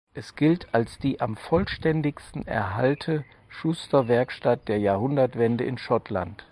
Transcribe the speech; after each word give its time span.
Es 0.15 0.33
gilt 0.35 0.65
als 0.73 0.97
die 0.97 1.21
am 1.21 1.37
vollständigsten 1.37 2.47
erhalte 2.47 3.23
Schusterwerkstatt 3.49 4.67
der 4.67 4.79
Jahrhundertwende 4.79 5.63
in 5.63 5.77
Schottland. 5.77 6.39